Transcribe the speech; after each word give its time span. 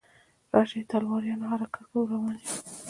راشئ 0.53 0.81
تلواریانو 0.91 1.51
حرکت 1.51 1.85
کوو 1.91 2.09
روان 2.11 2.35
یو. 2.43 2.53